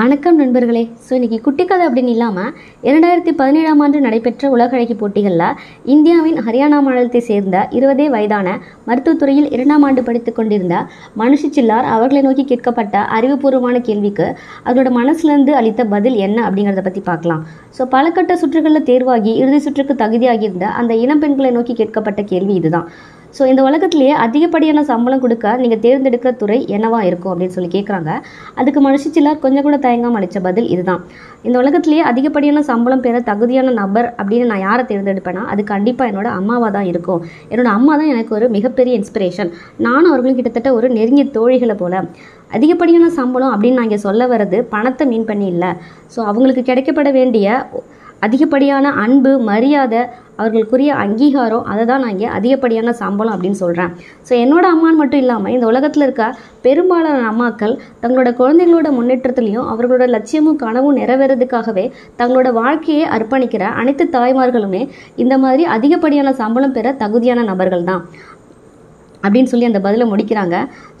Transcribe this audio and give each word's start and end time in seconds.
வணக்கம் 0.00 0.36
நண்பர்களே. 0.40 0.82
ஸோ 1.04 1.12
இன்னைக்கு 1.16 1.38
குட்டி 1.44 1.64
கதை 1.64 1.84
அப்படின்னு 1.86 2.12
இல்லாமல் 2.14 2.50
இரண்டாயிரத்தி 2.88 3.32
பதினேழாம் 3.38 3.80
ஆண்டு 3.84 3.98
நடைபெற்ற 4.04 4.50
உலக 4.56 4.76
அழகி 4.76 4.94
போட்டிகளில் 5.00 5.56
இந்தியாவின் 5.94 6.38
ஹரியானா 6.46 6.78
மாநிலத்தை 6.86 7.20
சேர்ந்த 7.28 7.56
இருபதே 7.78 8.06
வயதான 8.14 8.48
மருத்துவத்துறையில் 8.88 9.48
இரண்டாம் 9.56 9.86
ஆண்டு 9.88 10.02
படித்துக் 10.08 10.38
கொண்டிருந்த 10.38 10.76
மனுஷி 11.22 11.50
சில்லார் 11.56 11.88
அவர்களை 11.96 12.22
நோக்கி 12.28 12.44
கேட்கப்பட்ட 12.52 13.04
அறிவுபூர்வமான 13.18 13.80
கேள்விக்கு 13.88 14.28
அவர்களோட 14.66 14.92
மனசுலேருந்து 15.00 15.54
அளித்த 15.60 15.84
பதில் 15.96 16.18
என்ன 16.28 16.38
அப்படிங்கிறத 16.48 16.84
பற்றி 16.88 17.04
பார்க்கலாம். 17.10 17.44
ஸோ 17.78 17.84
பலகட்ட 17.96 18.34
சுற்றுகளில் 18.44 18.88
தேர்வாகி 18.92 19.34
இறுதி 19.42 19.60
சுற்றுக்கு 19.66 19.96
தகுதியாகியிருந்த 20.04 20.68
அந்த 20.82 20.94
இளம் 21.04 21.24
பெண்களை 21.24 21.52
நோக்கி 21.58 21.74
கேட்கப்பட்ட 21.82 22.22
கேள்வி 22.34 22.54
இதுதான். 22.54 22.88
ஸோ 23.36 23.42
இந்த 23.50 23.62
உலகத்திலேயே 23.68 24.14
அதிகப்படியான 24.24 24.82
சம்பளம் 24.90 25.22
கொடுக்க 25.24 25.56
நீங்கள் 25.62 25.80
தேர்ந்தெடுக்கிற 25.84 26.30
துறை 26.42 26.58
என்னவா 26.76 27.00
இருக்கும் 27.08 27.32
அப்படின்னு 27.32 27.56
சொல்லி 27.56 27.70
கேட்குறாங்க 27.74 28.10
அதுக்கு 28.60 28.80
மனுஷி 28.86 29.10
கொஞ்சம் 29.44 29.66
கூட 29.66 29.76
தயங்காம 29.86 30.18
அளித்த 30.20 30.38
பதில் 30.46 30.68
இதுதான். 30.74 31.02
இந்த 31.46 31.56
உலகத்திலேயே 31.62 32.02
அதிகப்படியான 32.10 32.62
சம்பளம் 32.70 33.02
பெற 33.06 33.16
தகுதியான 33.28 33.72
நபர் 33.80 34.08
அப்படின்னு 34.20 34.46
நான் 34.52 34.64
யாரை 34.66 34.84
தேர்ந்தெடுப்பேன்னா 34.90 35.42
அது 35.52 35.64
கண்டிப்பாக 35.72 36.10
என்னோட 36.12 36.28
அம்மாவாக 36.38 36.70
தான் 36.76 36.88
இருக்கும். 36.92 37.20
என்னோட 37.52 37.68
அம்மா 37.76 37.92
தான் 38.00 38.12
எனக்கு 38.14 38.32
ஒரு 38.38 38.48
மிகப்பெரிய 38.56 38.94
இன்ஸ்பிரேஷன் 39.00 39.52
நானும் 39.86 40.10
அவர்களும் 40.12 40.38
கிட்டத்தட்ட 40.38 40.72
ஒரு 40.78 40.88
நெருங்கிய 40.98 41.26
தோழிகளை 41.36 41.76
போல. 41.82 42.02
அதிகப்படியான 42.56 43.10
சம்பளம் 43.20 43.52
அப்படின்னு 43.54 43.78
நான் 43.80 43.88
இங்கே 43.90 44.02
சொல்ல 44.08 44.26
வர்றது 44.32 44.60
பணத்தை 44.74 45.06
மீன் 45.12 45.28
பண்ணி 45.30 45.46
இல்லை. 45.54 45.70
ஸோ 46.14 46.18
அவங்களுக்கு 46.32 46.64
கிடைக்கப்பட 46.70 47.12
வேண்டிய 47.18 47.46
அதிகப்படியான 48.26 48.90
அன்பு 49.02 49.32
மரியாதை 49.50 50.00
அவர்களுக்குரிய 50.38 50.90
அங்கீகாரம் 50.98 51.66
அதை 51.66 51.84
தான் 51.84 52.02
நான் 52.02 52.12
இங்கே 52.12 52.28
அதிகப்படியான 52.34 52.94
சம்பளம் 53.00 53.34
அப்படின்னு 53.34 53.58
சொல்கிறேன் 53.58 53.92
ஸோ 54.28 54.32
என்னோட 54.38 54.64
அம்மான்னு 54.70 55.00
மட்டும் 55.00 55.20
இல்லாமல் 55.20 55.52
இந்த 55.52 55.66
உலகத்தில் 55.66 56.06
இருக்க 56.06 56.24
பெரும்பாலான 56.62 57.18
அம்மாக்கள் 57.28 57.74
தங்களோட 58.02 58.30
குழந்தைகளோட 58.36 58.88
முன்னேற்றத்துலையும் 58.92 59.68
அவர்களோட 59.68 60.06
லட்சியமும் 60.08 60.58
கனவும் 60.58 60.98
நிறைவேறதுக்காகவே 60.98 61.84
தங்களோட 62.18 62.48
வாழ்க்கையை 62.52 63.04
அர்ப்பணிக்கிற 63.14 63.64
அனைத்து 63.78 64.06
தாய்மார்களுமே 64.10 64.82
இந்த 65.16 65.36
மாதிரி 65.38 65.64
அதிகப்படியான 65.74 66.32
சம்பளம் 66.34 66.74
பெற 66.74 66.92
தகுதியான 66.98 67.44
நபர்கள் 67.44 67.88
தான் 67.88 68.04
அப்படின்னு 69.24 69.50
சொல்லி 69.52 69.68
அந்த 69.70 69.80
பதிலை 69.86 70.04
முடிக்கிறாங்க. 70.12 70.56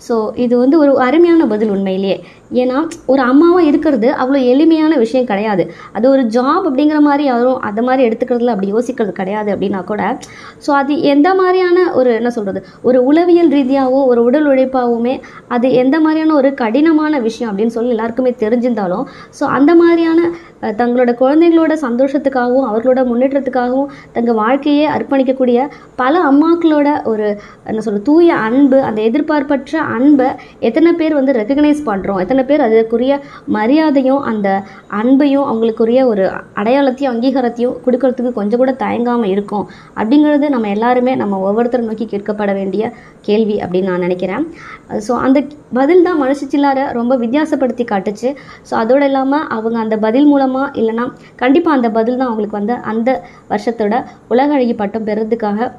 ஸோ 0.08 0.14
இது 0.44 0.54
வந்து 0.62 0.76
ஒரு 0.82 0.92
அருமையான 1.06 1.46
பதில் 1.52 1.72
உண்மையிலேயே. 1.76 2.16
ஏன்னா 2.60 2.76
ஒரு 3.12 3.22
அம்மாவாக 3.30 3.64
இருக்கிறது 3.70 4.08
அவ்வளோ 4.22 4.38
எளிமையான 4.52 4.92
விஷயம் 4.96 5.28
கிடையாது. 5.30 5.64
அது 5.96 6.06
ஒரு 6.10 6.22
ஜாப் 6.36 6.64
அப்படிங்கிற 6.68 7.00
மாதிரி 7.00 7.24
யாரும் 7.24 7.58
அந்த 7.68 7.80
மாதிரி 7.82 8.02
எடுத்துக்கிறதுல 8.08 8.52
அப்படி 8.54 8.70
யோசிக்கிறது 8.72 9.12
கிடையாது 9.12 9.50
அப்படின்னா 9.54 9.80
கூட 9.84 10.02
ஸோ 10.66 10.70
அது 10.80 10.94
எந்த 11.12 11.28
மாதிரியான 11.34 11.78
ஒரு 11.92 12.10
என்ன 12.14 12.30
சொல்கிறது 12.30 12.60
ஒரு 12.82 13.00
உளவியல் 13.02 13.50
ரீதியாகவும் 13.50 14.06
ஒரு 14.06 14.22
உடல் 14.22 14.48
உழைப்பாகவுமே 14.52 15.14
அது 15.48 15.66
எந்த 15.72 15.96
மாதிரியான 16.00 16.34
ஒரு 16.34 16.50
கடினமான 16.54 17.20
விஷயம் 17.20 17.50
அப்படின்னு 17.50 17.76
சொல்லி 17.76 17.94
எல்லாருக்குமே 17.96 18.32
தெரிஞ்சிருந்தாலும் 18.44 19.04
ஸோ 19.40 19.44
அந்த 19.48 19.72
மாதிரியான 19.74 20.20
தங்களோட 20.76 21.10
குழந்தைங்களோட 21.20 21.72
சந்தோஷத்துக்காகவும் 21.82 22.68
அவர்களோட 22.70 23.00
முன்னேற்றத்துக்காகவும் 23.04 23.90
தங்கள் 24.12 24.34
வாழ்க்கையே 24.34 24.86
அர்ப்பணிக்கக்கூடிய 24.86 25.58
பல 25.96 26.14
அம்மாக்களோட 26.22 26.88
ஒரு 27.04 27.26
என்ன 27.64 27.80
சொல்கிறது 27.80 28.06
தூய 28.08 28.34
அன்பு 28.48 28.78
அந்த 28.88 29.00
எதிர்பார்ப்பற்ற 29.08 29.80
அன்பை 29.96 30.28
எத்தனை 30.68 30.90
பேர் 31.00 31.16
வந்து 31.18 31.32
ரெக்கக்னைஸ் 31.38 31.80
பண்ணுறோம் 31.88 32.20
எத்தனை 32.24 32.42
பேர் 32.50 32.64
அதற்குரிய 32.66 33.12
மரியாதையும் 33.56 34.22
அந்த 34.30 34.48
அன்பையும் 35.00 35.46
அவங்களுக்குரிய 35.50 36.00
ஒரு 36.12 36.24
அடையாளத்தையும் 36.60 37.12
அங்கீகாரத்தையும் 37.12 37.74
கொடுக்கறதுக்கு 37.86 38.32
கொஞ்சம் 38.38 38.60
கூட 38.62 38.72
தயங்காமல் 38.84 39.32
இருக்கும். 39.34 39.64
அப்படிங்கிறது 40.00 40.48
நம்ம 40.54 40.68
எல்லாருமே 40.76 41.14
நம்ம 41.22 41.40
ஒவ்வொருத்தரும் 41.48 41.90
நோக்கி 41.90 42.06
கேட்கப்பட 42.12 42.52
வேண்டிய 42.60 42.84
கேள்வி 43.28 43.56
அப்படின்னு 43.64 43.90
நான் 43.92 44.04
நினைக்கிறேன். 44.06 44.44
ஸோ 45.06 45.12
அந்த 45.26 45.38
பதில் 45.78 46.04
தான் 46.06 46.20
மனுஷ 46.22 46.40
சில்லாரை 46.52 46.84
ரொம்ப 46.98 47.12
வித்தியாசப்படுத்தி 47.24 47.86
காட்டுச்சு. 47.92 48.30
ஸோ 48.68 48.74
அதோடு 48.82 49.06
இல்லாமல் 49.10 49.44
அவங்க 49.56 49.78
அந்த 49.84 49.98
பதில் 50.06 50.30
மூலமாக 50.32 50.72
இல்லைன்னா 50.82 51.06
கண்டிப்பாக 51.42 51.78
அந்த 51.78 51.90
பதில் 51.98 52.18
தான் 52.20 52.28
அவங்களுக்கு 52.30 52.60
வந்து 52.60 52.76
அந்த 52.92 53.10
வருஷத்தோட 53.52 53.94
உலக 54.34 54.56
அழகி 54.58 54.76
பட்டம் 54.82 55.06
பெறதுக்காக 55.10 55.70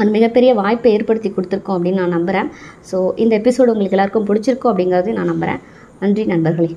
ஒரு 0.00 0.10
மிகப்பெரிய 0.10 0.50
வாய்ப்பை 0.54 0.92
ஏற்படுத்தி 0.92 1.28
கொடுத்துருக்கோம் 1.30 1.76
அப்படின்னு 1.76 2.02
நான் 2.02 2.16
நம்புகிறேன் 2.16 2.50
ஸோ 2.90 2.98
இந்த 3.16 3.32
எபிசோடு 3.38 3.72
உங்களுக்கு 3.74 3.96
எல்லாருக்கும் 3.98 4.28
பிடிச்சிருக்கோம் 4.30 4.72
அப்படிங்கிறது 4.72 5.12
நான் 5.12 5.32
நம்புகிறேன் 5.32 5.62
நன்றி 6.00 6.24
நண்பர்களே. 6.24 6.70